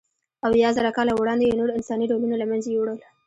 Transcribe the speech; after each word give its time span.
اویازره 0.47 0.91
کاله 0.97 1.13
وړاندې 1.15 1.43
یې 1.49 1.57
نور 1.59 1.69
انساني 1.77 2.05
ډولونه 2.09 2.35
له 2.41 2.45
منځه 2.51 2.69
یووړل. 2.71 2.99